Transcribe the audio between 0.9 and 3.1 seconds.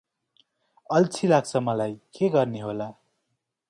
अल्छी लाग्छ मलाई के गर्ने होला?